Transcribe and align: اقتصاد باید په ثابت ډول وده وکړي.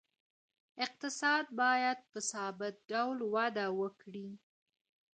اقتصاد 0.85 1.45
باید 1.61 1.99
په 2.11 2.19
ثابت 2.31 2.75
ډول 2.91 3.17
وده 3.33 3.65
وکړي. 3.79 4.29